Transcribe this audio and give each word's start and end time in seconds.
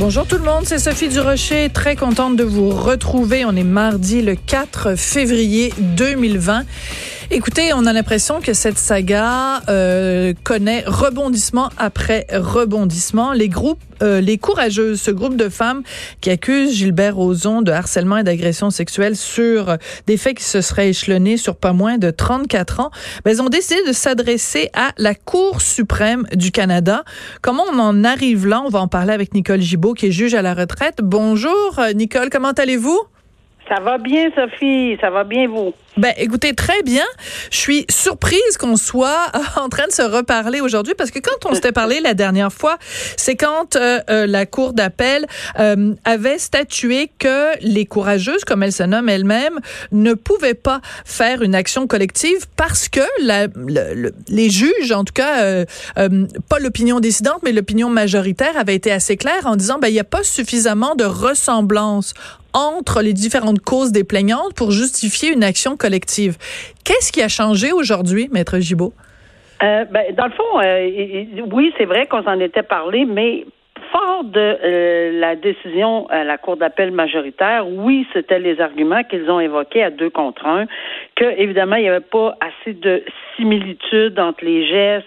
Bonjour 0.00 0.26
tout 0.26 0.38
le 0.38 0.44
monde, 0.44 0.64
c'est 0.64 0.78
Sophie 0.78 1.10
Durocher, 1.10 1.68
très 1.68 1.94
contente 1.94 2.34
de 2.34 2.42
vous 2.42 2.70
retrouver. 2.70 3.44
On 3.44 3.54
est 3.54 3.64
mardi 3.64 4.22
le 4.22 4.34
4 4.34 4.96
février 4.96 5.74
2020. 5.76 6.64
Écoutez, 7.32 7.72
on 7.72 7.86
a 7.86 7.92
l'impression 7.92 8.40
que 8.40 8.54
cette 8.54 8.76
saga 8.76 9.62
euh, 9.68 10.34
connaît 10.42 10.82
rebondissement 10.84 11.70
après 11.78 12.26
rebondissement. 12.32 13.32
Les 13.32 13.48
groupes, 13.48 13.78
euh, 14.02 14.20
les 14.20 14.36
courageuses, 14.36 15.00
ce 15.00 15.12
groupe 15.12 15.36
de 15.36 15.48
femmes 15.48 15.84
qui 16.20 16.30
accusent 16.30 16.74
Gilbert 16.74 17.14
Rozon 17.14 17.62
de 17.62 17.70
harcèlement 17.70 18.16
et 18.16 18.24
d'agression 18.24 18.70
sexuelle 18.70 19.14
sur 19.14 19.76
des 20.08 20.16
faits 20.16 20.38
qui 20.38 20.44
se 20.44 20.60
seraient 20.60 20.88
échelonnés 20.88 21.36
sur 21.36 21.54
pas 21.54 21.72
moins 21.72 21.98
de 21.98 22.10
34 22.10 22.80
ans, 22.80 22.90
ils 23.24 23.40
ont 23.40 23.48
décidé 23.48 23.80
de 23.86 23.92
s'adresser 23.92 24.68
à 24.74 24.90
la 24.98 25.14
Cour 25.14 25.60
suprême 25.60 26.26
du 26.34 26.50
Canada. 26.50 27.04
Comment 27.42 27.62
on 27.72 27.78
en 27.78 28.02
arrive 28.02 28.48
là? 28.48 28.60
On 28.66 28.70
va 28.70 28.80
en 28.80 28.88
parler 28.88 29.12
avec 29.12 29.34
Nicole 29.34 29.60
Gibault, 29.60 29.94
qui 29.94 30.06
est 30.06 30.12
juge 30.12 30.34
à 30.34 30.42
la 30.42 30.52
retraite. 30.52 30.96
Bonjour, 31.00 31.80
Nicole, 31.94 32.28
comment 32.28 32.50
allez-vous? 32.50 33.00
Ça 33.70 33.78
va 33.80 33.98
bien, 33.98 34.30
Sophie. 34.34 34.96
Ça 35.00 35.10
va 35.10 35.22
bien, 35.22 35.46
vous? 35.46 35.72
Ben, 35.96 36.12
écoutez, 36.16 36.54
très 36.54 36.82
bien. 36.82 37.04
Je 37.52 37.56
suis 37.56 37.84
surprise 37.88 38.56
qu'on 38.58 38.76
soit 38.76 39.30
en 39.56 39.68
train 39.68 39.86
de 39.86 39.92
se 39.92 40.02
reparler 40.02 40.60
aujourd'hui 40.60 40.94
parce 40.98 41.12
que 41.12 41.20
quand 41.20 41.48
on 41.48 41.54
s'était 41.54 41.70
parlé 41.70 42.00
la 42.00 42.14
dernière 42.14 42.52
fois, 42.52 42.78
c'est 43.16 43.36
quand 43.36 43.76
euh, 43.76 44.00
euh, 44.10 44.26
la 44.26 44.44
Cour 44.44 44.72
d'appel 44.72 45.26
euh, 45.60 45.94
avait 46.04 46.38
statué 46.38 47.10
que 47.20 47.56
les 47.60 47.86
courageuses, 47.86 48.44
comme 48.44 48.64
elles 48.64 48.72
se 48.72 48.82
nomment 48.82 49.08
elles-mêmes, 49.08 49.60
ne 49.92 50.14
pouvaient 50.14 50.54
pas 50.54 50.80
faire 51.04 51.42
une 51.42 51.54
action 51.54 51.86
collective 51.86 52.46
parce 52.56 52.88
que 52.88 53.00
la, 53.22 53.46
les 54.28 54.50
juges, 54.50 54.90
en 54.90 55.04
tout 55.04 55.12
cas, 55.12 55.64
pas 55.94 56.58
l'opinion 56.58 56.98
décidente, 56.98 57.42
mais 57.44 57.52
l'opinion 57.52 57.88
majoritaire 57.88 58.56
avait 58.56 58.74
été 58.74 58.90
assez 58.90 59.16
claire 59.16 59.46
en 59.46 59.54
disant, 59.54 59.78
ben, 59.78 59.88
il 59.88 59.92
n'y 59.92 60.00
a 60.00 60.04
pas 60.04 60.24
suffisamment 60.24 60.94
de 60.96 61.04
ressemblance 61.04 62.14
entre 62.52 63.02
les 63.02 63.12
différentes 63.12 63.60
causes 63.60 63.92
des 63.92 64.04
plaignantes 64.04 64.54
pour 64.54 64.70
justifier 64.70 65.32
une 65.32 65.44
action 65.44 65.76
collective. 65.76 66.36
Qu'est-ce 66.84 67.12
qui 67.12 67.22
a 67.22 67.28
changé 67.28 67.72
aujourd'hui, 67.72 68.28
Maître 68.32 68.58
Gibault? 68.58 68.92
Euh, 69.62 69.84
ben, 69.84 70.14
dans 70.14 70.26
le 70.26 70.32
fond, 70.32 70.60
euh, 70.62 71.44
oui, 71.52 71.72
c'est 71.76 71.84
vrai 71.84 72.06
qu'on 72.06 72.22
s'en 72.22 72.40
était 72.40 72.62
parlé, 72.62 73.04
mais 73.04 73.44
fort 73.92 74.24
de 74.24 74.58
euh, 74.62 75.20
la 75.20 75.36
décision 75.36 76.06
à 76.08 76.24
la 76.24 76.38
Cour 76.38 76.56
d'appel 76.56 76.90
majoritaire, 76.90 77.66
oui, 77.68 78.06
c'était 78.12 78.38
les 78.38 78.60
arguments 78.60 79.02
qu'ils 79.04 79.30
ont 79.30 79.40
évoqués 79.40 79.82
à 79.82 79.90
deux 79.90 80.10
contre 80.10 80.46
un, 80.46 80.66
que 81.16 81.24
évidemment, 81.38 81.76
il 81.76 81.82
n'y 81.82 81.88
avait 81.88 82.00
pas 82.00 82.36
assez 82.40 82.74
de 82.74 83.02
similitude 83.36 84.18
entre 84.18 84.44
les 84.44 84.66
gestes, 84.66 85.06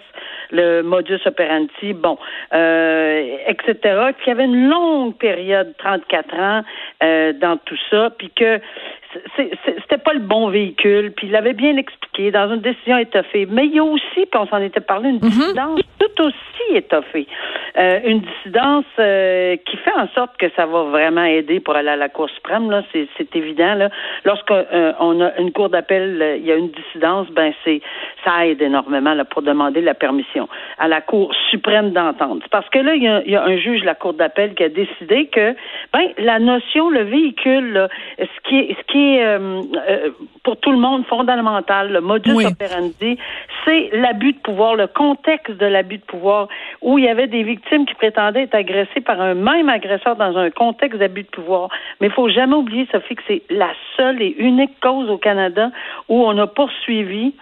le 0.50 0.82
modus 0.82 1.20
operandi, 1.26 1.92
bon, 1.94 2.18
euh, 2.52 3.36
etc., 3.46 4.12
qu'il 4.18 4.28
y 4.28 4.30
avait 4.30 4.44
une 4.44 4.68
longue 4.68 5.16
période, 5.16 5.74
34 5.78 6.34
ans, 6.34 6.62
euh, 7.02 7.32
dans 7.32 7.56
tout 7.56 7.78
ça, 7.90 8.10
puis 8.16 8.30
que 8.30 8.60
c'était 9.36 9.98
pas 9.98 10.12
le 10.12 10.20
bon 10.20 10.48
véhicule, 10.48 11.12
puis 11.12 11.26
il 11.26 11.32
l'avait 11.32 11.52
bien 11.52 11.76
expliqué 11.76 12.30
dans 12.30 12.52
une 12.52 12.60
décision 12.60 12.98
étoffée. 12.98 13.46
Mais 13.50 13.66
il 13.66 13.74
y 13.74 13.78
a 13.78 13.84
aussi, 13.84 14.02
puis 14.14 14.40
on 14.40 14.46
s'en 14.46 14.60
était 14.60 14.80
parlé, 14.80 15.10
une 15.10 15.16
mhm. 15.16 15.28
dissidence 15.28 15.80
tout 15.98 16.22
aussi 16.24 16.76
étoffée. 16.76 17.26
Euh, 17.76 18.00
une 18.04 18.20
dissidence 18.20 18.84
euh, 18.98 19.56
qui 19.64 19.76
fait 19.78 19.94
en 19.96 20.08
sorte 20.14 20.36
que 20.36 20.46
ça 20.56 20.66
va 20.66 20.84
vraiment 20.84 21.24
aider 21.24 21.60
pour 21.60 21.76
aller 21.76 21.88
à 21.88 21.96
la 21.96 22.08
Cour 22.08 22.28
suprême, 22.30 22.70
là, 22.70 22.82
c'est 22.92 23.36
évident. 23.36 23.74
Là. 23.74 23.90
Lorsqu'on 24.24 24.64
euh, 24.72 24.92
a 24.92 25.40
une 25.40 25.52
cour 25.52 25.68
d'appel, 25.68 26.38
il 26.38 26.46
y 26.46 26.52
a 26.52 26.56
une 26.56 26.70
dissidence, 26.70 27.28
ben 27.30 27.52
c'est 27.64 27.80
ça 28.24 28.46
aide 28.46 28.62
énormément 28.62 29.14
là, 29.14 29.24
pour 29.24 29.42
demander 29.42 29.80
la 29.80 29.94
permission 29.94 30.48
à 30.78 30.88
la 30.88 31.00
Cour 31.00 31.32
suprême 31.50 31.90
d'entendre. 31.92 32.42
Parce 32.50 32.68
que 32.70 32.78
là, 32.78 32.94
il 32.94 33.02
y, 33.02 33.36
a, 33.36 33.44
un 33.44 33.56
juge 33.56 33.80
de 33.80 33.86
la 33.86 33.94
Cour 33.94 34.14
d'appel 34.14 34.54
qui 34.54 34.64
a 34.64 34.68
décidé 34.68 35.26
que 35.26 35.54
ben 35.92 36.08
la 36.18 36.38
notion, 36.38 36.90
le 36.90 37.02
véhicule, 37.02 37.88
ce 38.18 38.48
qui 38.48 38.58
est 38.58 38.76
ce 38.78 38.92
qui 38.92 39.18
euh, 39.20 39.60
euh, 39.88 40.10
pour 40.42 40.56
tout 40.58 40.70
le 40.70 40.78
monde 40.78 41.04
fondamental, 41.06 41.90
le 41.90 42.00
modus 42.00 42.44
operandi, 42.46 43.18
c'est 43.64 43.90
l'abus 43.92 44.32
de 44.32 44.38
pouvoir, 44.38 44.76
le 44.76 44.86
contexte 44.86 45.56
de 45.56 45.66
l'abus 45.66 45.98
de 45.98 46.04
pouvoir, 46.04 46.48
où 46.82 46.98
il 46.98 47.04
y 47.04 47.08
avait 47.08 47.26
des 47.26 47.42
victimes 47.42 47.86
qui 47.86 47.94
prétendaient 47.94 48.42
être 48.42 48.54
agressées 48.54 49.00
par 49.00 49.20
un 49.20 49.34
même 49.34 49.68
agresseur 49.68 50.16
dans 50.16 50.36
un 50.36 50.50
contexte 50.50 50.98
d'abus 50.98 51.22
de 51.22 51.28
pouvoir. 51.28 51.68
Mais 52.00 52.08
il 52.08 52.12
faut 52.12 52.28
jamais 52.28 52.54
oublier, 52.54 52.86
Sophie, 52.92 53.16
que 53.16 53.22
c'est 53.26 53.42
la 53.50 53.70
seule 53.96 54.20
et 54.20 54.34
unique 54.38 54.78
cause 54.80 55.08
au 55.08 55.18
Canada 55.18 55.70
où 56.08 56.22
on 56.24 56.36
a 56.38 56.46
poursuivi 56.46 57.34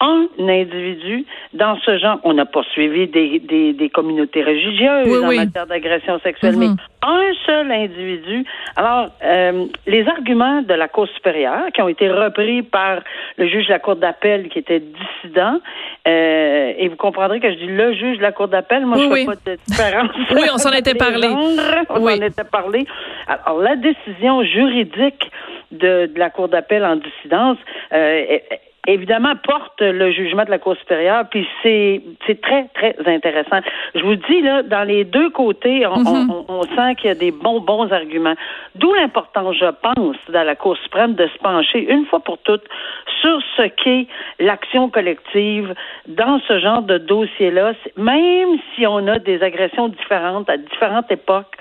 un 0.00 0.26
individu 0.38 1.24
dans 1.52 1.78
ce 1.80 1.98
genre. 1.98 2.18
On 2.24 2.34
n'a 2.34 2.44
pas 2.44 2.62
suivi 2.72 3.06
des, 3.06 3.38
des, 3.40 3.72
des 3.72 3.88
communautés 3.88 4.42
religieuses 4.42 5.24
en 5.24 5.34
matière 5.34 5.66
d'agression 5.66 6.18
sexuelle, 6.20 6.56
mais 6.56 6.66
mm-hmm. 6.66 7.06
un 7.06 7.32
seul 7.46 7.72
individu. 7.72 8.44
Alors, 8.76 9.08
euh, 9.24 9.66
les 9.86 10.06
arguments 10.06 10.62
de 10.62 10.74
la 10.74 10.88
Cour 10.88 11.08
supérieure, 11.08 11.66
qui 11.74 11.80
ont 11.80 11.88
été 11.88 12.10
repris 12.10 12.62
par 12.62 13.00
le 13.38 13.48
juge 13.48 13.66
de 13.66 13.72
la 13.72 13.78
Cour 13.78 13.96
d'appel, 13.96 14.48
qui 14.48 14.58
était 14.58 14.80
dissident, 14.80 15.58
euh, 16.06 16.72
et 16.76 16.88
vous 16.88 16.96
comprendrez 16.96 17.40
que 17.40 17.50
je 17.50 17.56
dis 17.56 17.66
le 17.66 17.94
juge 17.94 18.18
de 18.18 18.22
la 18.22 18.32
Cour 18.32 18.48
d'appel, 18.48 18.84
moi, 18.84 18.98
je 18.98 19.04
ne 19.04 19.14
fais 19.14 19.26
pas 19.26 19.34
de 19.34 19.58
différence. 19.66 20.10
oui, 20.34 20.42
on 20.52 20.58
s'en 20.58 20.72
était 20.72 20.94
parlé. 20.94 21.28
On 21.28 22.06
s'en 22.06 22.22
était 22.22 22.44
parlé. 22.44 22.86
Alors, 23.28 23.60
la 23.60 23.76
décision 23.76 24.42
juridique 24.42 25.30
de, 25.72 26.06
de 26.06 26.18
la 26.18 26.30
Cour 26.30 26.48
d'appel 26.48 26.84
en 26.84 26.96
dissidence 26.96 27.58
euh, 27.92 28.38
évidemment, 28.86 29.34
porte 29.42 29.80
le 29.80 30.10
jugement 30.10 30.44
de 30.44 30.50
la 30.50 30.58
Cour 30.58 30.76
supérieure, 30.76 31.24
puis 31.30 31.46
c'est, 31.62 32.02
c'est 32.26 32.40
très, 32.40 32.68
très 32.74 32.96
intéressant. 33.06 33.60
Je 33.94 34.02
vous 34.02 34.16
dis, 34.16 34.40
là, 34.42 34.62
dans 34.62 34.84
les 34.84 35.04
deux 35.04 35.30
côtés, 35.30 35.86
on, 35.86 35.98
mhm. 35.98 36.44
on, 36.48 36.62
sent 36.62 36.94
qu'il 36.96 37.08
y 37.08 37.10
a 37.10 37.14
des 37.14 37.30
bons, 37.30 37.60
bons 37.60 37.90
arguments. 37.92 38.34
D'où 38.74 38.92
l'importance, 38.94 39.56
je 39.56 39.70
pense, 39.82 40.16
dans 40.28 40.44
la 40.44 40.56
Cour 40.56 40.76
suprême 40.78 41.14
de 41.14 41.26
se 41.26 41.38
pencher 41.38 41.90
une 41.90 42.06
fois 42.06 42.20
pour 42.20 42.38
toutes 42.38 42.64
sur 43.20 43.40
ce 43.56 43.62
qu'est 43.62 44.06
l'action 44.38 44.88
collective 44.88 45.74
dans 46.06 46.40
ce 46.46 46.58
genre 46.58 46.82
de 46.82 46.98
dossier-là, 46.98 47.72
même 47.96 48.58
si 48.74 48.86
on 48.86 49.06
a 49.06 49.18
des 49.18 49.42
agressions 49.42 49.88
différentes 49.88 50.48
à 50.50 50.56
différentes 50.56 51.10
époques. 51.10 51.56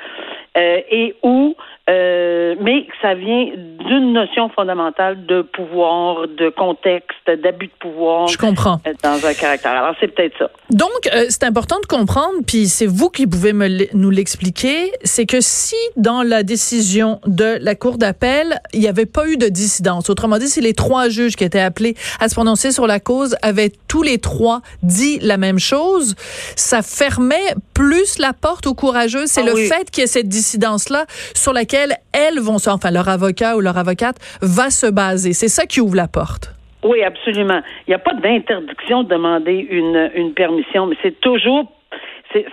Euh, 0.58 0.80
et 0.90 1.16
où, 1.22 1.54
euh, 1.88 2.56
mais 2.60 2.88
ça 3.00 3.14
vient 3.14 3.46
d'une 3.88 4.14
notion 4.14 4.50
fondamentale 4.50 5.28
de 5.28 5.44
pouvoir, 5.44 6.28
de 6.28 6.50
contexte, 6.50 7.28
d'abus 7.28 7.68
de 7.68 7.72
pouvoir. 7.80 8.28
Je 8.28 8.40
comprends. 8.40 8.80
Euh, 8.88 8.94
dans 9.04 9.24
un 9.24 9.34
caractère. 9.36 9.72
Alors, 9.72 9.96
c'est 10.00 10.08
peut-être 10.08 10.36
ça. 10.40 10.50
Donc, 10.72 10.90
c'est 11.30 11.44
important 11.44 11.80
de 11.80 11.86
comprendre, 11.86 12.34
puis 12.48 12.68
c'est 12.68 12.88
vous 12.88 13.10
qui 13.10 13.28
pouvez 13.28 13.54
me 13.54 13.96
nous 13.96 14.10
l'expliquer, 14.10 14.92
c'est 15.04 15.28
que 15.28 15.42
si 15.42 15.76
dans 15.96 16.24
la 16.24 16.42
décision 16.42 17.20
de 17.28 17.60
la 17.62 17.76
Cour 17.76 18.00
d'appel, 18.00 18.60
il 18.74 18.80
n'y 18.80 18.88
avait 18.88 19.06
pas 19.06 19.28
eu 19.28 19.38
de 19.38 19.48
dissidence, 19.48 20.10
autrement 20.10 20.40
dit, 20.40 20.48
si 20.48 20.62
les 20.62 20.74
trois 20.74 21.10
juges 21.10 21.36
qui 21.36 21.44
étaient 21.44 21.60
appelés 21.60 21.96
à 22.20 22.30
se 22.30 22.34
prononcer 22.34 22.72
sur 22.72 22.88
la 22.88 23.00
cause 23.00 23.36
avaient 23.44 23.72
tous 23.88 24.02
les 24.02 24.18
trois 24.18 24.62
dit 24.82 25.20
la 25.20 25.38
même 25.38 25.60
chose, 25.60 26.16
ça 26.56 26.82
fermait 26.82 27.54
plus 27.76 28.18
la 28.18 28.34
porte 28.34 28.66
aux 28.66 28.74
courageux. 28.74 29.28
C'est 29.28 29.42
ah 29.42 29.54
le 29.54 29.56
fait 29.56 29.92
qu'il 29.92 30.02
y 30.02 30.04
ait 30.06 30.08
cette 30.08 30.30
dissidence-là 30.30 31.06
sur 31.36 31.54
laquelle 31.54 31.75
elles 31.76 32.40
vont, 32.40 32.58
enfin 32.68 32.92
leur 32.92 33.10
avocat 33.10 33.56
ou 33.56 33.62
leur 33.62 33.78
avocate 33.78 34.18
va 34.42 34.70
se 34.70 34.88
baser. 34.88 35.34
C'est 35.34 35.48
ça 35.48 35.66
qui 35.66 35.82
ouvre 35.82 35.96
la 35.96 36.08
porte. 36.08 36.52
Oui, 36.84 37.02
absolument. 37.04 37.62
Il 37.88 37.92
n'y 37.92 37.96
a 37.96 38.00
pas 38.00 38.14
d'interdiction 38.14 39.04
de 39.04 39.10
demander 39.10 39.68
une, 39.70 40.12
une 40.14 40.34
permission, 40.34 40.86
mais 40.86 40.96
c'est 41.02 41.20
toujours 41.20 41.72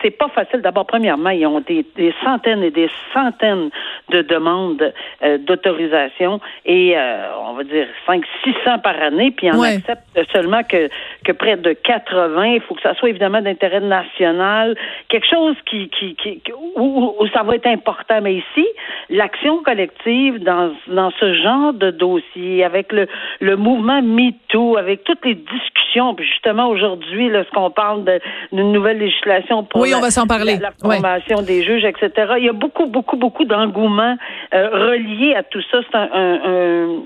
c'est 0.02 0.10
pas 0.10 0.28
facile. 0.28 0.60
D'abord, 0.60 0.86
premièrement, 0.86 1.30
ils 1.30 1.46
ont 1.46 1.60
des, 1.60 1.84
centaines 2.24 2.62
et 2.62 2.70
des 2.70 2.88
centaines 3.12 3.70
de 4.10 4.22
demandes 4.22 4.92
euh, 5.22 5.38
d'autorisation 5.38 6.40
et 6.64 6.96
euh, 6.96 7.28
on 7.48 7.54
va 7.54 7.64
dire 7.64 7.86
5 8.06 8.22
600 8.44 8.78
par 8.78 9.00
année, 9.00 9.32
puis 9.32 9.50
on 9.52 9.60
accepte 9.62 10.02
seulement 10.32 10.62
que, 10.62 10.88
que 11.24 11.32
près 11.32 11.56
de 11.56 11.72
80. 11.72 12.44
Il 12.44 12.60
faut 12.62 12.74
que 12.74 12.82
ça 12.82 12.94
soit 12.94 13.10
évidemment 13.10 13.40
d'intérêt 13.40 13.80
national, 13.80 14.76
quelque 15.08 15.26
chose 15.28 15.56
qui, 15.66 15.88
qui, 15.88 16.14
qui 16.14 16.42
où, 16.76 17.14
où, 17.18 17.26
ça 17.28 17.42
va 17.42 17.56
être 17.56 17.66
important. 17.66 18.20
Mais 18.22 18.34
ici, 18.34 18.66
l'action 19.10 19.62
collective 19.62 20.42
dans, 20.42 20.72
dans 20.88 21.10
ce 21.18 21.34
genre 21.34 21.72
de 21.72 21.90
dossier, 21.90 22.64
avec 22.64 22.92
le, 22.92 23.06
le 23.40 23.56
mouvement 23.56 24.02
MeToo, 24.02 24.76
avec 24.76 25.04
toutes 25.04 25.24
les 25.24 25.34
discussions, 25.34 26.14
puis 26.14 26.26
justement 26.26 26.68
aujourd'hui, 26.68 27.28
lorsqu'on 27.28 27.70
parle 27.70 28.04
d'une 28.52 28.72
nouvelle 28.72 28.98
législation 28.98 29.66
oui, 29.74 29.92
on 29.94 30.00
va 30.00 30.10
s'en 30.10 30.26
parler. 30.26 30.58
La, 30.58 30.72
formation 30.80 31.42
des 31.42 31.62
juges, 31.62 31.84
etc. 31.84 32.34
Il 32.38 32.44
y 32.44 32.48
a 32.48 32.52
beaucoup, 32.52 32.86
beaucoup, 32.86 33.16
beaucoup 33.16 33.44
d'engouement 33.44 34.16
euh, 34.54 34.68
relié 34.68 35.34
à 35.34 35.42
tout 35.42 35.62
ça. 35.70 35.78
C'est 35.90 35.96
un, 35.96 37.02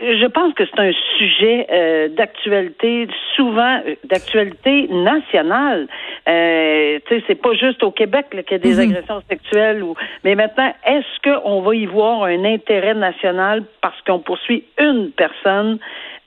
je 0.00 0.26
pense 0.26 0.54
que 0.54 0.64
c'est 0.64 0.80
un 0.80 0.92
sujet 1.18 1.66
euh, 1.70 2.08
d'actualité, 2.08 3.08
souvent 3.36 3.80
euh, 3.86 3.94
d'actualité 4.04 4.88
nationale. 4.88 5.88
Euh, 6.28 6.98
tu 7.06 7.16
sais, 7.16 7.24
c'est 7.26 7.40
pas 7.40 7.54
juste 7.54 7.82
au 7.82 7.90
Québec 7.90 8.26
qu'il 8.30 8.52
y 8.52 8.54
a 8.54 8.58
des 8.58 8.74
mhm. 8.74 8.90
agressions 8.90 9.22
sexuelles. 9.28 9.82
Ou... 9.82 9.94
Mais 10.24 10.34
maintenant, 10.34 10.72
est-ce 10.86 11.22
qu'on 11.22 11.60
va 11.62 11.74
y 11.74 11.86
voir 11.86 12.24
un 12.24 12.44
intérêt 12.44 12.94
national 12.94 13.64
parce 13.80 14.00
qu'on 14.02 14.20
poursuit 14.20 14.64
une 14.78 15.10
personne 15.10 15.78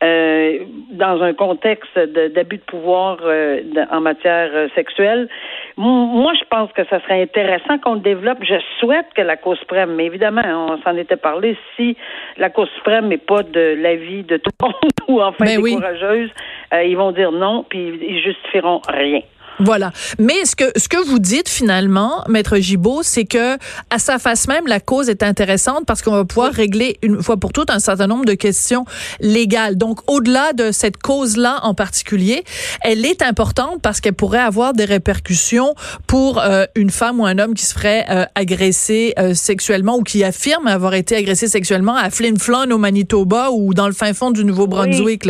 euh, 0.03 0.59
dans 0.91 1.21
un 1.21 1.33
contexte 1.33 1.97
d'abus 1.97 2.57
de, 2.57 2.63
pouvoir 2.63 3.19
euh, 3.23 3.61
en 3.91 4.01
matière 4.01 4.69
sexuelle? 4.75 5.29
Moi, 5.77 6.33
je 6.39 6.45
pense 6.49 6.71
que 6.71 6.85
ça 6.85 7.01
serait 7.01 7.21
intéressant 7.21 7.77
qu'on 7.79 7.95
le 7.95 7.99
développe. 7.99 8.37
Je 8.41 8.55
souhaite 8.79 9.07
que 9.13 9.21
la 9.21 9.35
Cour 9.35 9.57
suprême, 9.57 9.95
mais 9.95 10.05
évidemment, 10.05 10.41
on 10.45 10.81
s'en 10.81 10.95
était 10.95 11.17
parlé, 11.17 11.57
si 11.75 11.97
la 12.37 12.49
Cour 12.49 12.67
suprême 12.75 13.07
n'est 13.07 13.17
pas 13.17 13.43
de 13.43 13.75
l'avis 13.81 14.23
de 14.23 14.37
tout 14.37 14.51
le 14.61 14.65
monde 14.65 14.75
ou 15.09 15.21
enfin 15.21 15.45
ben 15.45 15.61
des 15.61 15.73
courageuses, 15.73 16.31
ils 16.71 16.95
vont 16.95 17.11
dire 17.11 17.31
non, 17.31 17.65
puis 17.67 17.99
ils 18.01 18.21
justifieront 18.21 18.81
rien. 18.87 19.21
Voilà. 19.59 19.91
Mais 20.19 20.45
ce 20.45 20.55
que 20.55 20.65
ce 20.75 20.89
que 20.89 21.03
vous 21.05 21.19
dites 21.19 21.49
finalement, 21.49 22.23
maître 22.27 22.57
Gibault, 22.57 23.03
c'est 23.03 23.25
que 23.25 23.57
à 23.89 23.99
sa 23.99 24.19
face 24.19 24.47
même, 24.47 24.67
la 24.67 24.79
cause 24.79 25.09
est 25.09 25.23
intéressante 25.23 25.85
parce 25.85 26.01
qu'on 26.01 26.11
va 26.11 26.25
pouvoir 26.25 26.51
régler 26.51 26.97
une 27.01 27.21
fois 27.21 27.37
pour 27.37 27.53
toutes 27.53 27.69
un 27.69 27.79
certain 27.79 28.07
nombre 28.07 28.25
de 28.25 28.33
questions 28.33 28.85
légales. 29.21 29.77
Donc 29.77 29.99
au-delà 30.07 30.53
de 30.53 30.71
cette 30.71 30.97
cause-là 30.97 31.59
en 31.63 31.73
particulier, 31.73 32.43
elle 32.81 33.05
est 33.05 33.21
importante 33.21 33.81
parce 33.81 34.01
qu'elle 34.01 34.13
pourrait 34.13 34.39
avoir 34.39 34.73
des 34.73 34.85
répercussions 34.85 35.73
pour 36.07 36.41
euh, 36.41 36.65
une 36.75 36.89
femme 36.89 37.19
ou 37.19 37.25
un 37.25 37.39
homme 37.39 37.53
qui 37.53 37.65
se 37.65 37.73
ferait 37.73 38.05
euh, 38.09 38.25
agresser 38.35 39.13
euh, 39.17 39.33
sexuellement 39.33 39.97
ou 39.97 40.03
qui 40.03 40.23
affirme 40.23 40.67
avoir 40.67 40.93
été 40.93 41.15
agressé 41.15 41.47
sexuellement 41.47 41.95
à 41.95 42.09
Flin 42.09 42.35
Flon 42.37 42.69
au 42.71 42.77
Manitoba 42.77 43.51
ou 43.51 43.73
dans 43.73 43.87
le 43.87 43.93
fin 43.93 44.13
fond 44.13 44.31
du 44.31 44.43
Nouveau-Brunswick. 44.43 45.27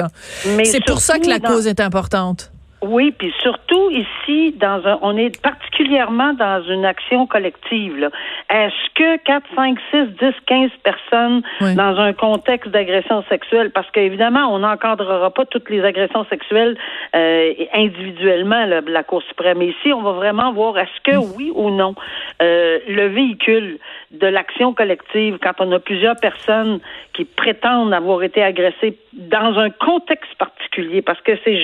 C'est 0.64 0.84
pour 0.86 1.00
ça 1.00 1.20
que 1.20 1.28
la 1.28 1.40
cause 1.40 1.68
est 1.68 1.80
importante. 1.80 2.52
Oui, 2.82 3.12
puis 3.18 3.34
surtout 3.42 3.90
ici, 3.90 4.52
dans 4.60 4.86
un, 4.86 5.00
on 5.02 5.18
est 5.18 5.42
particulièrement 5.42 6.34
dans 6.34 6.62
une 6.64 6.86
action 6.86 7.26
collective. 7.26 8.10
Est-ce 8.50 8.94
que 8.94 9.18
4, 9.24 9.44
5, 9.56 9.78
6, 9.92 9.98
10, 10.20 10.34
15 10.46 10.70
personnes 10.84 11.42
dans 11.62 12.00
un 12.00 12.14
contexte 12.14 12.70
d'agression 12.70 13.24
sexuelle, 13.30 13.72
parce 13.72 13.90
qu'évidemment, 13.92 14.54
on 14.54 14.60
n'encadrera 14.60 15.32
pas 15.32 15.46
toutes 15.46 15.70
les 15.70 15.84
agressions 15.84 16.26
sexuelles 16.26 16.78
euh, 17.16 17.54
individuellement, 17.74 18.66
la 18.66 19.04
Cour 19.04 19.24
suprême. 19.24 19.62
ici, 19.62 19.94
on 19.94 20.02
va 20.02 20.12
vraiment 20.12 20.54
voir 20.54 20.78
est-ce 20.78 21.12
que 21.12 21.18
mm. 21.18 21.34
oui 21.38 21.52
ou 21.56 21.72
non 21.72 21.96
euh, 22.42 22.80
le 22.88 23.08
véhicule 23.08 23.80
de 24.20 24.28
l'action 24.28 24.74
collective, 24.74 25.38
quand 25.42 25.54
on 25.60 25.72
a 25.72 25.80
plusieurs 25.80 26.16
personnes 26.16 26.80
qui 27.14 27.26
prétendent 27.26 27.94
avoir 27.94 28.24
été 28.24 28.44
agressées 28.44 28.98
dans 29.14 29.58
un 29.58 29.70
contexte 29.70 30.34
particulier, 30.36 31.02
parce 31.02 31.22
que 31.22 31.32
c'est 31.44 31.60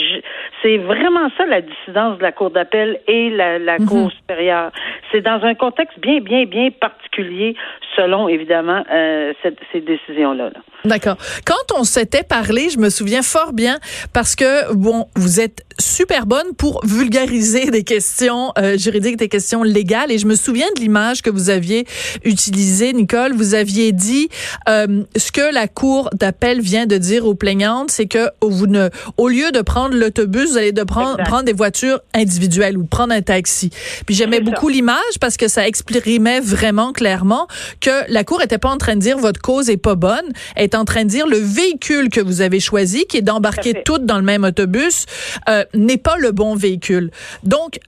c'est 0.61 0.77
vraiment 0.77 1.29
ça 1.37 1.45
la 1.45 1.61
dissidence 1.61 2.17
de 2.17 2.23
la 2.23 2.31
Cour 2.31 2.51
d'appel 2.51 2.99
et 3.07 3.29
la, 3.29 3.59
la 3.59 3.79
mhm. 3.79 3.85
Cour 3.87 4.11
supérieure. 4.11 4.71
C'est 5.11 5.21
dans 5.21 5.43
un 5.43 5.55
contexte 5.55 5.99
bien, 5.99 6.19
bien, 6.19 6.45
bien 6.45 6.69
particulier, 6.71 7.55
selon 7.95 8.27
évidemment 8.27 8.83
euh, 8.91 9.33
cette, 9.41 9.57
ces 9.71 9.81
décisions-là. 9.81 10.49
là 10.49 10.59
D'accord. 10.85 11.17
Quand 11.45 11.77
on 11.77 11.83
s'était 11.83 12.23
parlé, 12.23 12.69
je 12.69 12.79
me 12.79 12.89
souviens 12.89 13.21
fort 13.21 13.53
bien 13.53 13.79
parce 14.13 14.35
que 14.35 14.73
bon, 14.73 15.07
vous 15.15 15.39
êtes 15.39 15.63
super 15.79 16.25
bonne 16.25 16.55
pour 16.57 16.83
vulgariser 16.85 17.69
des 17.69 17.83
questions 17.83 18.51
euh, 18.57 18.77
juridiques, 18.77 19.17
des 19.17 19.29
questions 19.29 19.63
légales 19.63 20.11
et 20.11 20.17
je 20.17 20.25
me 20.25 20.35
souviens 20.35 20.67
de 20.75 20.81
l'image 20.81 21.21
que 21.21 21.29
vous 21.29 21.49
aviez 21.49 21.85
utilisée, 22.23 22.93
Nicole. 22.93 23.33
Vous 23.33 23.53
aviez 23.53 23.91
dit 23.91 24.29
euh, 24.69 25.03
ce 25.15 25.31
que 25.31 25.53
la 25.53 25.67
cour 25.67 26.09
d'appel 26.13 26.61
vient 26.61 26.85
de 26.85 26.97
dire 26.97 27.25
aux 27.25 27.35
plaignantes, 27.35 27.91
c'est 27.91 28.07
que 28.07 28.29
vous 28.41 28.67
ne, 28.67 28.89
au 29.17 29.27
lieu 29.27 29.51
de 29.51 29.61
prendre 29.61 29.95
l'autobus, 29.95 30.51
vous 30.51 30.57
allez 30.57 30.71
de 30.71 30.83
prendre, 30.83 31.17
prendre 31.23 31.43
des 31.43 31.53
voitures 31.53 31.99
individuelles 32.13 32.77
ou 32.77 32.85
prendre 32.85 33.13
un 33.13 33.21
taxi. 33.21 33.69
Puis 34.05 34.15
j'aimais 34.15 34.39
beaucoup 34.39 34.69
l'image 34.69 35.19
parce 35.19 35.37
que 35.37 35.47
ça 35.47 35.67
exprimait 35.67 36.39
vraiment 36.39 36.91
clairement 36.91 37.47
que 37.81 38.11
la 38.11 38.23
cour 38.23 38.41
était 38.41 38.57
pas 38.57 38.69
en 38.69 38.77
train 38.77 38.95
de 38.95 39.01
dire 39.01 39.17
votre 39.17 39.41
cause 39.41 39.69
est 39.69 39.77
pas 39.77 39.95
bonne, 39.95 40.31
en 40.73 40.85
train 40.85 41.03
de 41.03 41.09
dire 41.09 41.27
le 41.27 41.37
véhicule 41.37 42.09
que 42.09 42.21
vous 42.21 42.41
avez 42.41 42.59
choisi, 42.59 43.05
qui 43.05 43.17
est 43.17 43.21
d'embarquer 43.21 43.81
toutes 43.83 44.05
dans 44.05 44.17
le 44.17 44.23
même 44.23 44.43
autobus, 44.43 45.05
euh, 45.49 45.65
n'est 45.73 45.97
pas 45.97 46.15
le 46.17 46.31
bon 46.31 46.55
véhicule. 46.55 47.11
Donc, 47.43 47.79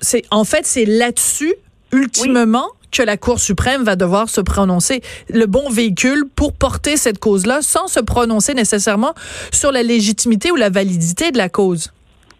c'est 0.00 0.24
en 0.30 0.44
fait 0.44 0.66
c'est 0.66 0.84
là-dessus 0.84 1.54
ultimement. 1.92 2.68
que 2.90 3.02
la 3.02 3.16
Cour 3.16 3.40
suprême 3.40 3.84
va 3.84 3.96
devoir 3.96 4.28
se 4.28 4.42
prononcer 4.42 5.00
le 5.30 5.46
bon 5.46 5.70
véhicule 5.70 6.24
pour 6.36 6.52
porter 6.52 6.98
cette 6.98 7.18
cause-là 7.18 7.60
sans 7.62 7.88
se 7.88 8.00
prononcer 8.00 8.52
nécessairement 8.52 9.14
sur 9.50 9.72
la 9.72 9.82
légitimité 9.82 10.50
ou 10.50 10.56
la 10.56 10.68
validité 10.68 11.30
de 11.30 11.38
la 11.38 11.48
cause? 11.48 11.90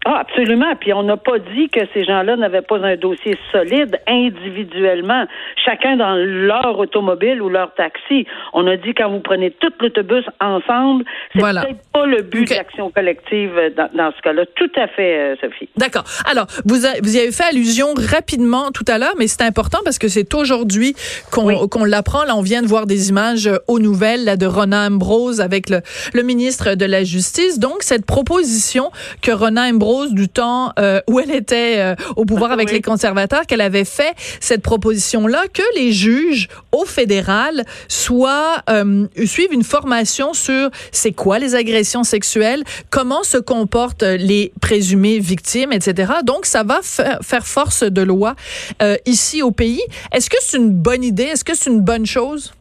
Ah, 0.05 0.19
absolument. 0.19 0.75
Puis 0.79 0.91
on 0.93 1.03
n'a 1.03 1.17
pas 1.17 1.39
dit 1.39 1.69
que 1.69 1.79
ces 1.93 2.03
gens-là 2.03 2.35
n'avaient 2.35 2.61
pas 2.61 2.77
un 2.77 2.97
dossier 2.97 3.37
solide 3.51 3.97
individuellement, 4.07 5.25
chacun 5.63 5.95
dans 5.95 6.15
leur 6.15 6.77
automobile 6.77 7.41
ou 7.41 7.49
leur 7.49 7.73
taxi. 7.75 8.25
On 8.53 8.67
a 8.67 8.75
dit 8.75 8.93
quand 8.93 9.09
vous 9.09 9.21
prenez 9.21 9.51
tout 9.51 9.71
l'autobus 9.79 10.25
ensemble, 10.41 11.05
c'est 11.33 11.41
peut-être 11.41 11.91
pas 11.93 12.05
le 12.05 12.21
but 12.21 12.49
de 12.49 12.55
l'action 12.55 12.89
collective 12.91 13.51
dans, 13.77 13.89
dans 13.93 14.11
ce 14.15 14.21
cas-là. 14.21 14.45
Tout 14.55 14.71
à 14.75 14.87
fait, 14.87 15.17
euh, 15.17 15.35
Sophie. 15.39 15.69
D'accord. 15.77 16.03
Alors, 16.29 16.47
vous, 16.65 16.75
vous 17.01 17.17
y 17.17 17.19
avez 17.19 17.31
fait 17.31 17.45
allusion 17.45 17.93
rapidement 18.11 18.71
tout 18.71 18.85
à 18.87 18.97
l'heure, 18.97 19.13
mais 19.17 19.27
c'est 19.27 19.43
important 19.43 19.79
parce 19.85 19.99
que 19.99 20.09
c'est 20.09 20.33
aujourd'hui 20.33 20.95
qu'on 21.31 21.67
qu'on 21.67 21.85
l'apprend. 21.85 22.25
Là, 22.25 22.35
on 22.35 22.41
vient 22.41 22.61
de 22.61 22.67
voir 22.67 22.87
des 22.87 23.09
images 23.09 23.49
aux 23.67 23.79
nouvelles 23.79 24.25
là, 24.25 24.35
de 24.35 24.45
Rona 24.45 24.87
Ambrose 24.87 25.39
avec 25.39 25.69
le, 25.69 25.79
le 26.13 26.23
ministre 26.23 26.75
de 26.75 26.85
la 26.85 27.03
Justice. 27.03 27.59
Donc, 27.59 27.83
cette 27.83 28.05
proposition 28.05 28.91
que 29.21 29.31
Rona 29.31 29.63
Ambrose 29.69 29.92
du 30.01 30.27
temps 30.27 30.71
euh, 30.79 30.99
où 31.07 31.19
elle 31.19 31.31
était 31.31 31.75
euh, 31.77 31.95
au 32.15 32.25
pouvoir 32.25 32.51
avec 32.51 32.71
les 32.71 32.81
conservateurs 32.81 33.45
qu'elle 33.45 33.61
avait 33.61 33.85
fait 33.85 34.13
cette 34.39 34.61
proposition-là 34.61 35.43
que 35.53 35.61
les 35.75 35.91
juges 35.91 36.47
au 36.71 36.85
fédéral 36.85 37.63
soient 37.87 38.57
euh, 38.69 39.07
suivent 39.25 39.53
une 39.53 39.63
formation 39.63 40.33
sur 40.33 40.69
c'est 40.91 41.11
quoi 41.11 41.39
les 41.39 41.55
agressions 41.55 42.03
sexuelles, 42.03 42.63
comment 42.89 43.23
se 43.23 43.37
comportent 43.37 44.03
les 44.03 44.51
présumées 44.61 45.19
victimes, 45.19 45.71
etc. 45.71 46.13
Donc 46.23 46.45
ça 46.45 46.63
va 46.63 46.79
faire 46.81 47.45
force 47.45 47.83
de 47.83 48.01
loi 48.01 48.35
ici 49.05 49.41
au 49.41 49.51
pays. 49.51 49.81
Est-ce 50.11 50.29
que 50.29 50.37
c'est 50.39 50.57
une 50.57 50.71
bonne 50.71 51.03
idée? 51.03 51.23
Est-ce 51.23 51.43
que 51.43 51.55
c'est 51.55 51.69
une 51.69 51.81
bonne 51.81 52.05
chose? 52.05 52.53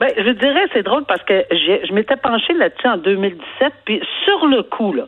Ben, 0.00 0.08
je 0.16 0.30
dirais, 0.30 0.66
c'est 0.72 0.82
drôle 0.82 1.04
parce 1.04 1.22
que 1.24 1.44
je 1.50 1.92
m'étais 1.92 2.16
penchée 2.16 2.54
là-dessus 2.54 2.88
en 2.88 2.96
2017, 2.96 3.72
puis 3.84 4.00
sur 4.24 4.46
le 4.46 4.62
coup, 4.62 4.94
là, 4.94 5.04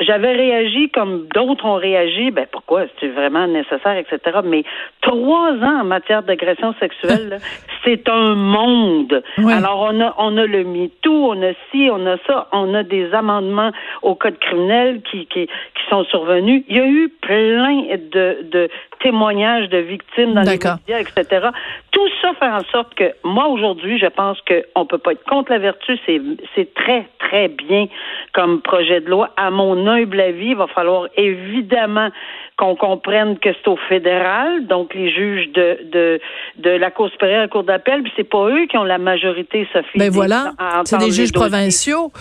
j'avais 0.00 0.32
réagi 0.32 0.90
comme 0.90 1.26
d'autres 1.34 1.64
ont 1.64 1.76
réagi. 1.76 2.30
Ben 2.30 2.46
pourquoi? 2.50 2.84
C'est 3.00 3.08
vraiment 3.08 3.46
nécessaire, 3.46 3.96
etc. 3.96 4.40
Mais 4.44 4.64
trois 5.00 5.52
ans 5.52 5.80
en 5.80 5.84
matière 5.84 6.22
d'agression 6.22 6.74
sexuelle, 6.80 7.38
c'est 7.84 8.08
un 8.08 8.34
monde. 8.34 9.22
Alors 9.38 9.88
on 9.90 10.00
a 10.00 10.14
on 10.18 10.36
a 10.36 10.44
le 10.44 10.64
MeToo, 10.64 11.32
on 11.32 11.42
a 11.42 11.52
ci, 11.70 11.88
on 11.90 12.06
a 12.06 12.16
ça, 12.26 12.48
on 12.52 12.74
a 12.74 12.82
des 12.82 13.12
amendements 13.14 13.70
au 14.02 14.14
code 14.14 14.38
criminel 14.38 15.00
qui 15.10 15.26
qui, 15.26 15.46
qui 15.46 15.88
sont 15.88 16.04
survenus. 16.04 16.64
Il 16.68 16.76
y 16.76 16.80
a 16.80 16.86
eu 16.86 17.08
plein 17.08 17.96
de, 18.12 18.42
de 18.42 18.68
témoignages 19.00 19.68
de 19.68 19.78
victimes 19.78 20.34
dans 20.34 20.42
les 20.42 20.58
médias, 20.58 21.00
etc. 21.00 21.48
Tout 21.90 22.08
ça 22.20 22.32
fait 22.38 22.50
en 22.50 22.64
sorte 22.72 22.94
que 22.94 23.12
moi 23.22 23.48
aujourd'hui, 23.48 23.98
je 23.98 24.06
pense 24.06 24.38
qu'on 24.42 24.86
peut 24.86 24.98
pas 24.98 25.12
être 25.12 25.24
contre 25.24 25.52
la 25.52 25.58
vertu. 25.58 25.98
C'est 26.04 26.20
c'est 26.54 26.74
très 26.74 27.06
très 27.18 27.48
bien 27.48 27.86
comme 28.32 28.60
projet 28.60 29.00
de 29.00 29.08
loi. 29.08 29.30
À 29.36 29.50
mon 29.54 29.86
humble 29.86 30.20
avis, 30.20 30.48
il 30.48 30.56
va 30.56 30.66
falloir 30.66 31.08
évidemment 31.16 32.10
qu'on 32.56 32.76
comprenne 32.76 33.38
que 33.38 33.50
c'est 33.52 33.68
au 33.68 33.76
fédéral, 33.76 34.66
donc 34.66 34.94
les 34.94 35.10
juges 35.10 35.48
de, 35.52 35.78
de, 35.90 36.20
de 36.58 36.70
la 36.70 36.90
Cour 36.92 37.10
supérieure 37.10 37.38
et 37.38 37.42
la 37.42 37.48
Cour 37.48 37.64
d'appel, 37.64 38.02
puis 38.02 38.12
c'est 38.16 38.28
pas 38.28 38.48
eux 38.48 38.66
qui 38.66 38.78
ont 38.78 38.84
la 38.84 38.98
majorité, 38.98 39.66
Sophie. 39.72 39.98
Ben 39.98 40.10
voilà, 40.10 40.52
c'est 40.84 40.98
des 40.98 41.10
juges 41.10 41.32
provinciaux. 41.32 42.12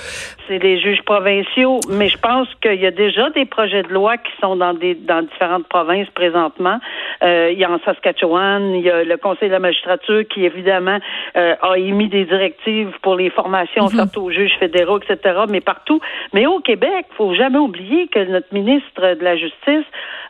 C'est 0.48 0.60
des 0.60 0.80
juges 0.80 1.04
provinciaux, 1.04 1.80
mais 1.90 2.10
je 2.10 2.18
pense 2.18 2.48
qu'il 2.62 2.82
y 2.82 2.86
a 2.88 2.92
déjà 2.92 3.30
des 3.30 3.46
projets 3.46 3.84
de 3.84 3.90
loi 3.90 4.18
qui 4.18 4.32
sont 4.42 4.56
dans 4.56 4.74
des 4.74 4.96
dans 4.96 5.22
différentes 5.22 5.68
provinces 5.68 6.10
présentement. 6.16 6.80
Euh, 7.24 7.52
il 7.52 7.60
y 7.60 7.64
a 7.64 7.72
en 7.72 7.80
Saskatchewan, 7.86 8.76
il 8.76 8.82
y 8.82 8.90
a 8.90 9.04
le 9.04 9.18
Conseil 9.18 9.50
de 9.50 9.54
la 9.54 9.60
magistrature 9.60 10.24
qui 10.28 10.46
évidemment 10.46 11.00
euh, 11.38 11.56
a 11.62 11.78
émis 11.78 12.10
des 12.10 12.26
directives 12.26 12.92
pour 13.02 13.16
les 13.16 13.30
formations 13.30 13.86
mm 13.86 14.04
aux 14.18 14.32
juges 14.32 14.56
fédéraux, 14.60 15.00
etc. 15.00 15.42
Mais 15.50 15.62
partout. 15.62 16.00
Mais 16.34 16.46
au 16.46 16.60
Québec, 16.60 17.06
faut 17.18 17.34
jamais 17.34 17.58
oublier 17.58 18.08
que 18.08 18.20
notre 18.20 18.54
ministre 18.54 19.16
de 19.16 19.24
la 19.24 19.36
Justice 19.38 19.86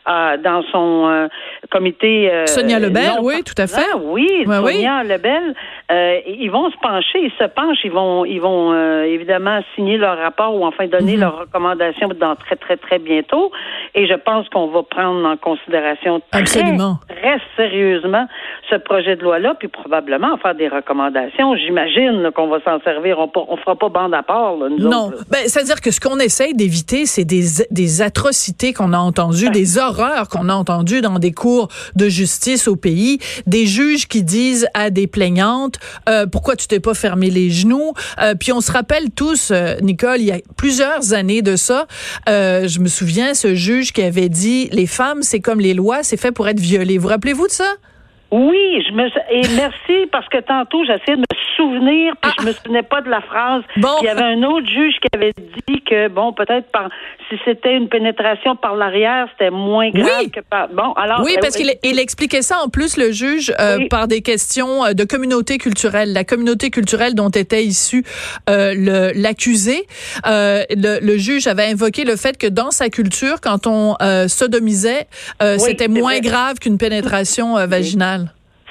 dans 0.06 0.62
son 0.70 1.06
euh, 1.06 1.28
comité. 1.70 2.30
Euh, 2.30 2.46
Sonia 2.46 2.78
Lebel, 2.78 3.12
oui, 3.22 3.42
tout 3.42 3.54
à 3.56 3.66
fait. 3.66 3.94
oui, 4.02 4.28
Sonia 4.44 5.02
Lebel. 5.02 5.54
Euh, 5.90 6.20
ils 6.26 6.50
vont 6.50 6.70
se 6.70 6.76
pencher, 6.78 7.20
ils 7.22 7.32
se 7.38 7.44
penchent, 7.44 7.84
ils 7.84 7.92
vont, 7.92 8.24
ils 8.24 8.40
vont 8.40 8.74
évidemment 9.04 9.60
signer 9.74 9.96
leur 9.96 10.18
rapport 10.18 10.54
ou 10.54 10.64
enfin 10.64 10.86
donner 10.86 11.14
mhm. 11.14 11.20
leurs 11.20 11.38
recommandations 11.40 12.08
dans 12.08 12.36
très, 12.36 12.56
très, 12.56 12.76
très 12.76 12.98
bientôt. 12.98 13.50
Et 13.94 14.06
je 14.06 14.14
pense 14.14 14.48
qu'on 14.48 14.68
va 14.68 14.82
prendre 14.82 15.26
en 15.26 15.36
considération 15.36 16.20
très, 16.30 16.42
très 16.42 17.38
sérieusement 17.56 18.26
ce 18.70 18.76
projet 18.76 19.16
de 19.16 19.22
loi-là, 19.22 19.54
puis 19.58 19.68
probablement 19.68 20.36
faire 20.38 20.54
des 20.54 20.68
recommandations. 20.68 21.54
J'imagine 21.56 22.30
qu'on 22.34 22.48
va 22.48 22.60
s'en 22.62 22.80
servir. 22.80 23.18
On, 23.18 23.30
on 23.34 23.56
fera 23.56 23.76
pas 23.76 23.88
bande 23.88 24.14
à 24.14 24.22
part, 24.22 24.56
là, 24.56 24.68
nous 24.68 24.88
Non. 24.88 25.08
autres, 25.08 25.24
Ben, 25.30 25.40
c'est-à-dire 25.46 25.80
que 25.80 25.90
ce 25.90 26.00
qu'on 26.00 26.18
essaye 26.18 26.54
d'éviter, 26.54 27.06
c'est 27.06 27.24
des, 27.24 27.44
des 27.70 28.02
atrocités 28.02 28.72
qu'on 28.72 28.92
a 28.92 28.98
entendues, 28.98 29.50
des 29.52 29.78
horreurs 29.78 29.93
qu'on 30.28 30.48
a 30.48 30.54
entendues 30.54 31.00
dans 31.00 31.18
des 31.18 31.32
cours 31.32 31.68
de 31.94 32.08
justice 32.08 32.68
au 32.68 32.76
pays, 32.76 33.18
des 33.46 33.66
juges 33.66 34.08
qui 34.08 34.22
disent 34.22 34.66
à 34.74 34.90
des 34.90 35.06
plaignantes, 35.06 35.78
euh, 36.08 36.26
pourquoi 36.26 36.56
tu 36.56 36.66
t'es 36.66 36.80
pas 36.80 36.94
fermé 36.94 37.30
les 37.30 37.50
genoux? 37.50 37.92
Euh, 38.20 38.34
puis 38.34 38.52
on 38.52 38.60
se 38.60 38.72
rappelle 38.72 39.10
tous, 39.10 39.50
euh, 39.50 39.76
Nicole, 39.80 40.20
il 40.20 40.26
y 40.26 40.32
a 40.32 40.38
plusieurs 40.56 41.12
années 41.12 41.42
de 41.42 41.56
ça, 41.56 41.86
euh, 42.28 42.68
je 42.68 42.80
me 42.80 42.88
souviens, 42.88 43.34
ce 43.34 43.54
juge 43.54 43.92
qui 43.92 44.02
avait 44.02 44.28
dit, 44.28 44.68
les 44.72 44.86
femmes, 44.86 45.22
c'est 45.22 45.40
comme 45.40 45.60
les 45.60 45.74
lois, 45.74 46.02
c'est 46.02 46.16
fait 46.16 46.32
pour 46.32 46.48
être 46.48 46.60
violées. 46.60 46.98
Vous 46.98 47.08
rappelez-vous 47.08 47.46
de 47.46 47.52
ça? 47.52 47.76
Oui, 48.36 48.84
je 48.88 48.92
me 48.94 49.06
et 49.30 49.42
merci 49.56 50.08
parce 50.10 50.28
que 50.28 50.38
tantôt 50.38 50.82
j'essayais 50.84 51.16
de 51.16 51.20
me 51.20 51.36
souvenir 51.56 52.14
puis 52.20 52.32
je 52.40 52.46
me 52.46 52.52
souvenais 52.52 52.82
pas 52.82 53.00
de 53.00 53.08
la 53.08 53.20
phrase. 53.20 53.62
Ah. 53.68 53.80
Bon. 53.80 53.88
Il 54.00 54.06
y 54.06 54.08
avait 54.08 54.22
un 54.24 54.42
autre 54.42 54.66
juge 54.66 54.94
qui 55.00 55.06
avait 55.14 55.32
dit 55.68 55.80
que 55.88 56.08
bon 56.08 56.32
peut-être 56.32 56.68
par 56.72 56.88
si 57.28 57.36
c'était 57.44 57.76
une 57.76 57.88
pénétration 57.88 58.56
par 58.56 58.74
l'arrière 58.74 59.28
c'était 59.32 59.50
moins 59.50 59.88
grave 59.90 60.22
Oui. 60.24 60.30
que 60.32 60.40
par 60.40 60.66
bon 60.68 60.92
alors 60.94 61.20
Oui, 61.24 61.34
euh, 61.36 61.40
parce 61.40 61.54
qu'il 61.56 61.72
il 61.84 61.98
expliquait 62.00 62.42
ça 62.42 62.58
en 62.64 62.68
plus, 62.68 62.96
le 62.96 63.12
juge, 63.12 63.52
euh, 63.60 63.76
Oui. 63.78 63.88
par 63.88 64.08
des 64.08 64.20
questions 64.20 64.84
euh, 64.84 64.92
de 64.94 65.04
communauté 65.04 65.58
culturelle. 65.58 66.12
La 66.12 66.24
communauté 66.24 66.70
culturelle 66.70 67.14
dont 67.14 67.28
était 67.30 67.64
issu 67.64 68.04
euh, 68.50 68.74
le- 68.76 69.12
l'accusé, 69.14 69.86
euh, 70.26 70.62
le, 70.70 70.98
le 71.00 71.18
juge 71.18 71.46
avait 71.46 71.66
invoqué 71.70 72.04
le 72.04 72.16
fait 72.16 72.36
que 72.36 72.48
dans 72.48 72.72
sa 72.72 72.88
culture, 72.88 73.40
quand 73.40 73.66
on 73.68 73.94
euh, 74.02 74.26
sodomisait, 74.26 75.06
euh, 75.42 75.54
Oui, 75.54 75.60
c'était 75.60 75.88
moins 75.88 76.18
vrai. 76.18 76.20
grave 76.20 76.58
qu'une 76.58 76.78
pénétration 76.78 77.54
vaginale. 77.66 78.23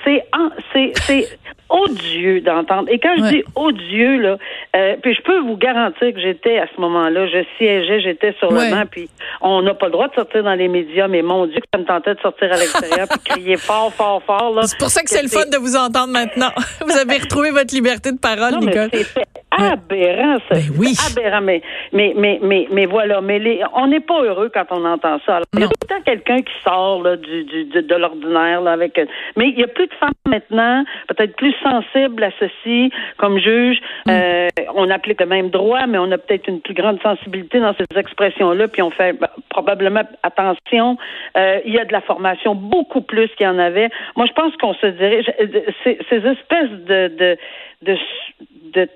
C'est 0.04 1.40
odieux 1.70 2.42
d'entendre. 2.42 2.88
Et 2.90 3.00
quand 3.00 3.16
je 3.18 3.22
Ouais. 3.24 3.30
dis 3.32 3.44
odieux 3.56 4.18
là, 4.22 4.38
euh, 4.76 4.96
puis 5.02 5.14
je 5.16 5.22
peux 5.22 5.40
vous 5.40 5.58
garantir 5.58 6.14
que 6.14 6.20
j'étais 6.20 6.60
à 6.60 6.68
ce 6.76 6.80
moment-là, 6.82 7.28
je 7.28 7.44
siégeais, 7.58 8.02
j'étais 8.02 8.34
sur 8.40 8.52
Ouais. 8.52 8.70
le 8.70 8.76
banc, 8.76 8.84
puis 8.90 9.10
on 9.42 9.62
n'a 9.62 9.74
pas 9.74 9.88
le 9.88 9.92
droit 9.94 10.08
de 10.08 10.14
sortir 10.14 10.44
dans 10.44 10.54
les 10.54 10.68
médias, 10.68 11.08
mais 11.08 11.22
mon 11.22 11.46
Dieu, 11.46 11.56
que 11.60 11.68
ça 11.74 11.80
me 11.80 11.86
tentait 11.86 12.16
de 12.16 12.20
sortir 12.20 12.52
à 12.52 12.58
l'extérieur 12.58 13.08
puis 13.10 13.20
crier 13.24 13.58
fort, 13.70 13.94
fort, 13.94 14.22
fort. 14.24 14.60
C'est 14.66 14.78
pour 14.78 14.90
ça 14.90 15.02
que 15.02 15.10
c'est 15.10 15.24
le 15.24 15.30
fun 15.30 15.46
de 15.52 15.58
vous 15.58 15.76
entendre 15.76 16.12
maintenant. 16.14 16.52
Vous 16.86 16.98
avez 16.98 17.18
retrouvé 17.18 17.52
votre 17.52 17.74
liberté 17.74 18.12
de 18.12 18.20
parole, 18.20 18.52
Non, 18.54 18.60
mais 18.62 18.68
Nicole. 18.72 18.90
c'est 18.94 19.24
aberrant, 19.52 20.38
ça. 20.50 20.56
Ben 20.56 20.64
oui. 20.78 20.94
Aberrant, 21.12 21.42
mais, 21.42 21.62
mais, 21.92 22.14
mais, 22.16 22.40
mais, 22.42 22.68
mais 22.72 22.86
voilà. 22.86 23.22
Mais 23.22 23.40
les, 23.40 23.62
on 23.76 23.88
n'est 23.88 24.00
pas 24.00 24.22
heureux 24.24 24.50
quand 24.54 24.66
on 24.72 24.84
entend 24.86 25.20
ça. 25.26 25.36
Alors, 25.38 25.46
il 25.54 25.60
y 25.62 25.64
a 25.64 25.68
tout 25.68 25.74
le 25.84 25.88
temps 25.88 26.02
quelqu'un 26.06 26.42
qui 26.42 26.52
sort 26.64 27.02
là, 27.04 27.16
du, 27.18 27.44
du, 27.46 27.66
de, 27.66 27.82
de 27.82 27.96
l'ordinaire 27.96 28.62
là, 28.62 28.72
avec. 28.74 29.00
Mais 29.38 29.50
il 29.50 29.60
y 29.60 29.64
a 29.64 29.68
plus 29.68 29.88
de 29.88 29.94
femmes 30.00 30.10
maintenant, 30.26 30.84
peut-être 31.08 31.36
plus 31.36 31.43
sensibles 31.62 32.24
à 32.24 32.32
ceci 32.40 32.92
comme 33.18 33.38
juge. 33.38 33.80
Mm. 34.06 34.10
Euh, 34.12 34.48
on 34.76 34.90
applique 34.90 35.20
le 35.20 35.28
même 35.28 35.50
droit, 35.50 35.86
mais 35.88 35.98
on 35.98 36.12
a 36.12 36.18
peut-être 36.18 36.48
une 36.48 36.62
plus 36.62 36.74
grande 36.74 37.02
sensibilité 37.02 37.60
dans 37.60 37.74
ces 37.74 37.98
expressions-là, 37.98 38.68
puis 38.68 38.82
on 38.82 38.92
fait 38.92 39.14
bah, 39.14 39.32
probablement 39.50 40.04
attention. 40.24 40.98
Euh, 41.38 41.60
il 41.66 41.74
y 41.74 41.80
a 41.80 41.86
de 41.86 41.94
la 41.94 42.02
formation 42.02 42.56
beaucoup 42.56 43.02
plus 43.02 43.28
qu'il 43.36 43.46
y 43.46 43.50
en 43.50 43.60
avait. 43.60 43.90
Moi, 44.16 44.26
je 44.28 44.34
pense 44.34 44.56
qu'on 44.58 44.74
se 44.76 44.88
dirige. 44.88 45.26
Ces, 45.84 46.00
ces 46.10 46.18
espèces 46.18 46.72
de, 46.88 47.08
de, 47.08 47.38
de, 47.82 47.98
de 48.74 48.90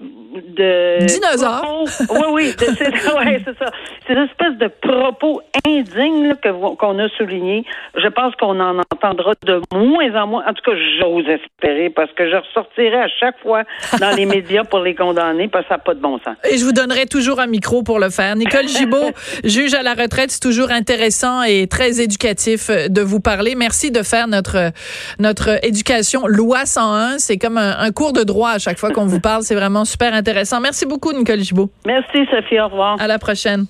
de 0.00 1.04
Dinosaures. 1.06 1.60
propos- 1.62 2.14
oui, 2.14 2.24
oui, 2.32 2.54
de- 2.58 2.74
c'est 2.76 2.88
ouais, 3.14 3.42
c'est 3.44 3.58
ça. 3.58 3.66
Ces 4.06 4.14
espèces 4.14 4.56
de 4.58 4.68
propos 4.80 5.42
indignes 5.66 6.28
là, 6.28 6.34
que 6.36 6.48
qu'on 6.76 6.98
a 6.98 7.08
soulignés, 7.10 7.64
je 7.96 8.08
pense 8.08 8.34
qu'on 8.36 8.58
en 8.60 8.78
entendra 8.78 9.32
de 9.44 9.60
moins 9.74 10.22
en 10.22 10.26
moins. 10.26 10.44
En 10.46 10.52
tout 10.54 10.62
cas, 10.70 10.76
j'ose 11.00 11.24
espérer 11.28 11.90
parce 11.90 12.10
que 12.12 12.30
je 12.30 12.36
ressortirai 12.36 12.96
à 13.02 13.08
chaque 13.20 13.38
fois 13.42 13.64
dans 14.00 14.14
les 14.16 14.26
médias 14.26 14.64
pour 14.64 14.80
les 14.80 14.94
condamner 14.94 15.48
parce 15.48 15.64
que 15.64 15.68
ça 15.70 15.74
n'a 15.74 15.78
pas 15.82 15.94
de 15.94 16.00
bon 16.00 16.18
sens. 16.24 16.36
Et 16.50 16.56
je 16.56 16.64
vous 16.64 16.72
donnerai 16.72 17.06
toujours 17.06 17.40
un 17.40 17.46
micro 17.46 17.82
pour 17.82 17.98
le 17.98 18.10
faire. 18.10 18.34
Nicole 18.36 18.68
Gibault, 18.68 19.10
juge 19.44 19.74
à 19.74 19.82
la 19.82 19.94
retraite, 19.94 20.30
c'est 20.30 20.40
toujours 20.40 20.70
intéressant 20.70 21.42
et 21.42 21.66
très 21.66 22.00
éducatif 22.00 22.70
euh, 22.70 22.88
de 22.88 23.00
vous 23.02 23.20
parler. 23.20 23.54
Merci 23.54 23.90
de 23.90 24.02
faire 24.02 24.28
notre 24.28 24.70
notre 25.18 25.62
éducation 25.64 26.26
loi 26.26 26.64
101. 26.66 27.18
C'est 27.18 27.36
comme 27.38 27.58
un, 27.58 27.78
un 27.78 27.90
cours 27.90 28.12
de 28.12 28.22
droit 28.22 28.50
à 28.50 28.58
chaque 28.58 28.78
fois 28.78 28.90
qu'on 28.90 29.06
vous 29.06 29.20
parle. 29.20 29.42
C'est 29.42 29.54
vraiment 29.54 29.84
super 29.90 30.14
intéressant. 30.14 30.60
Merci 30.60 30.86
beaucoup, 30.86 31.12
Nicole 31.12 31.40
Gibault. 31.40 31.70
Merci, 31.86 32.26
Sophie. 32.30 32.60
Au 32.60 32.68
revoir. 32.68 33.00
À 33.00 33.06
la 33.06 33.18
prochaine. 33.18 33.66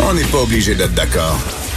On 0.00 0.14
n'est 0.14 0.24
pas 0.24 0.42
obligé 0.42 0.74
d'être 0.74 0.94
d'accord. 0.94 1.61